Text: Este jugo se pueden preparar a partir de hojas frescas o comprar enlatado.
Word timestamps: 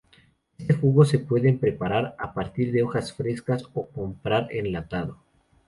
Este 0.57 0.73
jugo 0.73 1.05
se 1.05 1.19
pueden 1.19 1.59
preparar 1.59 2.15
a 2.17 2.33
partir 2.33 2.71
de 2.71 2.81
hojas 2.81 3.13
frescas 3.13 3.65
o 3.75 3.85
comprar 3.89 4.47
enlatado. 4.49 5.19